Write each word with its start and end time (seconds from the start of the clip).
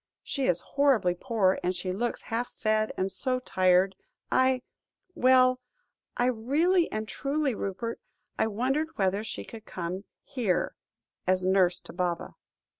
She 0.23 0.47
is 0.47 0.61
horribly 0.61 1.13
poor, 1.13 1.59
and 1.63 1.75
she 1.75 1.91
looks 1.91 2.23
half 2.23 2.49
fed, 2.49 2.91
and 2.97 3.11
so 3.11 3.37
tired. 3.39 3.95
I 4.31 4.63
well 5.13 5.59
I 6.17 6.25
really 6.25 6.91
and 6.91 7.07
truly, 7.07 7.53
Rupert, 7.53 7.99
I 8.35 8.47
wondered 8.47 8.97
whether 8.97 9.23
she 9.23 9.45
could 9.45 9.65
come 9.65 10.05
here 10.23 10.73
as 11.27 11.45
nurse 11.45 11.79
to 11.81 11.93
Baba." 11.93 12.33